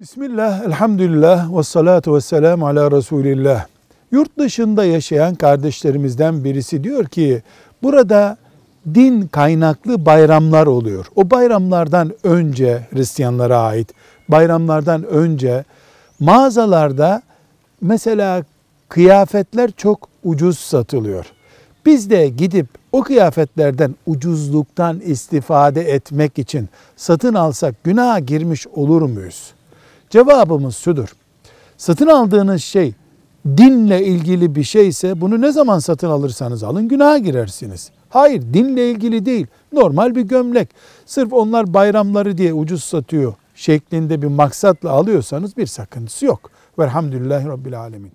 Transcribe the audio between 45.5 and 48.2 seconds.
bir sakıntısı yok. Velhamdülillahi Rabbil Alemin.